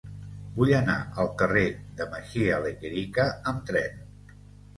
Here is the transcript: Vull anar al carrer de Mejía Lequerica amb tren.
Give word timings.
Vull 0.53 0.71
anar 0.77 0.95
al 1.23 1.29
carrer 1.41 1.65
de 1.99 2.07
Mejía 2.15 2.57
Lequerica 2.65 3.27
amb 3.53 3.71
tren. 3.71 4.03